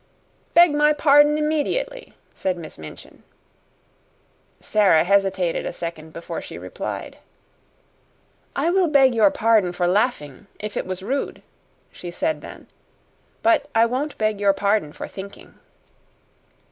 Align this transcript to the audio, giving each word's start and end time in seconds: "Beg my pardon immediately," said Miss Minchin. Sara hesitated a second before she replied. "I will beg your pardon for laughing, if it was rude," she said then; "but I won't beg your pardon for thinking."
"Beg 0.55 0.73
my 0.73 0.93
pardon 0.93 1.37
immediately," 1.37 2.15
said 2.33 2.57
Miss 2.57 2.79
Minchin. 2.79 3.21
Sara 4.59 5.03
hesitated 5.03 5.63
a 5.63 5.71
second 5.71 6.11
before 6.11 6.41
she 6.41 6.57
replied. 6.57 7.19
"I 8.55 8.71
will 8.71 8.87
beg 8.87 9.13
your 9.13 9.29
pardon 9.29 9.71
for 9.73 9.85
laughing, 9.85 10.47
if 10.59 10.75
it 10.75 10.87
was 10.87 11.03
rude," 11.03 11.43
she 11.91 12.09
said 12.09 12.41
then; 12.41 12.65
"but 13.43 13.69
I 13.75 13.85
won't 13.85 14.17
beg 14.17 14.39
your 14.39 14.53
pardon 14.53 14.91
for 14.91 15.07
thinking." 15.07 15.59